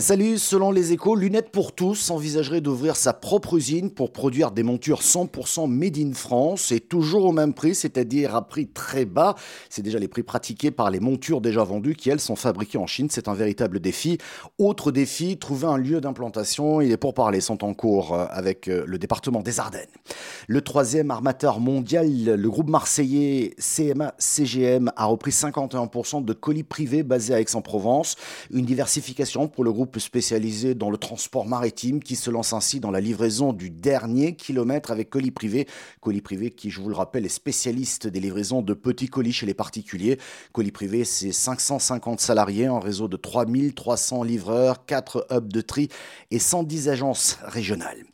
[0.00, 4.64] Salut, selon les échos, Lunettes pour tous envisagerait d'ouvrir sa propre usine pour produire des
[4.64, 9.36] montures 100% made in France et toujours au même prix, c'est-à-dire à prix très bas.
[9.70, 12.88] C'est déjà les prix pratiqués par les montures déjà vendues qui, elles, sont fabriquées en
[12.88, 13.06] Chine.
[13.08, 14.18] C'est un véritable défi.
[14.58, 16.80] Autre défi, trouver un lieu d'implantation.
[16.80, 19.86] Et les pourparlers sont en cours euh, avec euh, le département des Ardennes.
[20.48, 27.34] Le troisième armateur mondial, le groupe marseillais CMA-CGM, a repris 51% de colis privés basés
[27.34, 28.16] à Aix-en-Provence.
[28.50, 32.90] Une diversification pour le groupe spécialisé dans le transport maritime qui se lance ainsi dans
[32.90, 35.66] la livraison du dernier kilomètre avec colis privé.
[36.00, 39.46] Colis privé qui, je vous le rappelle, est spécialiste des livraisons de petits colis chez
[39.46, 40.18] les particuliers.
[40.52, 45.88] Colis privé, c'est 550 salariés, un réseau de 3300 livreurs, 4 hubs de tri
[46.30, 48.04] et 110 agences régionales.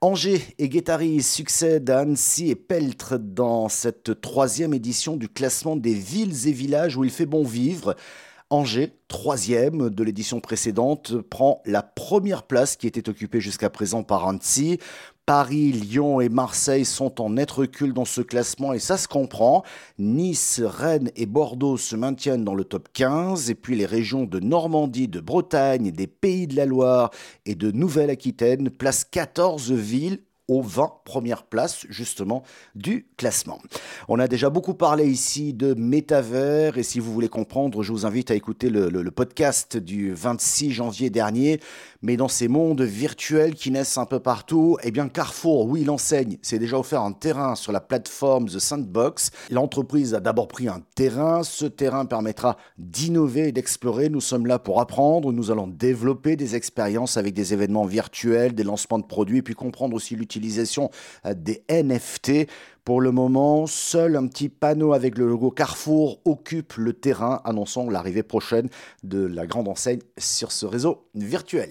[0.00, 5.94] Angers et Guétari succèdent à Annecy et Peltre dans cette troisième édition du classement des
[5.94, 7.96] villes et villages où il fait bon vivre.
[8.50, 14.26] Angers, troisième de l'édition précédente, prend la première place qui était occupée jusqu'à présent par
[14.26, 14.78] Annecy.
[15.26, 19.64] Paris, Lyon et Marseille sont en net recul dans ce classement et ça se comprend.
[19.98, 24.40] Nice, Rennes et Bordeaux se maintiennent dans le top 15 et puis les régions de
[24.40, 27.10] Normandie, de Bretagne, des Pays de la Loire
[27.44, 32.42] et de Nouvelle-Aquitaine placent 14 villes aux 20 premières places justement
[32.74, 33.60] du classement.
[34.08, 38.06] On a déjà beaucoup parlé ici de métavers et si vous voulez comprendre, je vous
[38.06, 41.60] invite à écouter le, podcast du 26 janvier dernier.
[42.02, 46.38] Mais dans ces mondes virtuels qui naissent un peu partout, eh bien Carrefour, oui, l'enseigne,
[46.42, 49.30] s'est déjà offert un terrain sur la plateforme The Sandbox.
[49.50, 51.42] L'entreprise a d'abord pris un terrain.
[51.42, 54.08] Ce terrain permettra d'innover et d'explorer.
[54.08, 55.32] Nous sommes là pour apprendre.
[55.32, 59.96] Nous allons développer des expériences avec des événements virtuels, des lancements de produits, puis comprendre
[59.96, 60.37] aussi l'utilisation
[61.26, 62.48] euh, des NFT.
[62.84, 67.90] Pour le moment, seul un petit panneau avec le logo Carrefour occupe le terrain, annonçant
[67.90, 68.68] l'arrivée prochaine
[69.02, 71.70] de la grande enseigne sur ce réseau virtuel.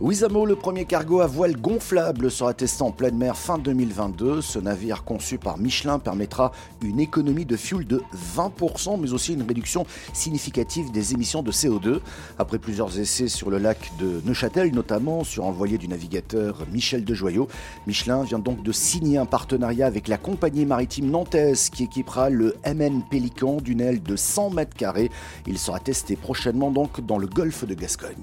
[0.00, 4.40] Wizamo, le premier cargo à voile gonflable, sera testé en pleine mer fin 2022.
[4.40, 8.00] Ce navire conçu par Michelin permettra une économie de fuel de
[8.34, 9.84] 20%, mais aussi une réduction
[10.14, 12.00] significative des émissions de CO2.
[12.38, 17.12] Après plusieurs essais sur le lac de Neuchâtel, notamment sur envoyé du navigateur Michel de
[17.12, 17.48] Joyaux,
[17.86, 22.56] Michelin vient donc de signer un partenariat avec la compagnie maritime nantaise qui équipera le
[22.64, 25.10] MN Pélican d'une aile de 100 mètres carrés.
[25.46, 28.16] Il sera testé prochainement donc dans le golfe de Gascogne.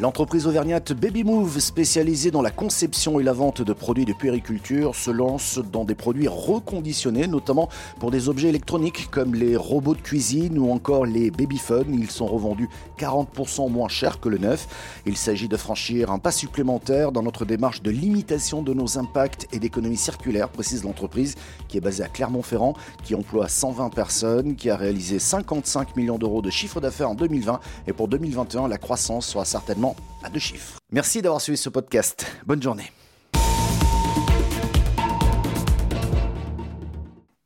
[0.00, 4.94] L'entreprise auvergnate Baby Move, spécialisée dans la conception et la vente de produits de puériculture,
[4.94, 10.00] se lance dans des produits reconditionnés, notamment pour des objets électroniques comme les robots de
[10.00, 11.92] cuisine ou encore les babyphones.
[11.98, 14.68] Ils sont revendus 40% moins cher que le neuf.
[15.04, 19.48] Il s'agit de franchir un pas supplémentaire dans notre démarche de limitation de nos impacts
[19.52, 21.34] et d'économie circulaire, précise l'entreprise,
[21.66, 26.40] qui est basée à Clermont-Ferrand, qui emploie 120 personnes, qui a réalisé 55 millions d'euros
[26.40, 27.58] de chiffre d'affaires en 2020
[27.88, 29.87] et pour 2021, la croissance sera certainement
[30.22, 30.78] à deux chiffres.
[30.90, 32.26] Merci d'avoir suivi ce podcast.
[32.46, 32.90] Bonne journée.